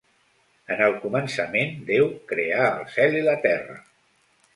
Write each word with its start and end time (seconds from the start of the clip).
En 0.75 0.79
el 0.85 0.95
començament 1.03 1.75
Déu 1.89 2.09
creà 2.31 2.63
el 2.71 2.87
cel 2.95 3.19
i 3.21 3.21
la 3.29 3.37
terra. 3.45 3.77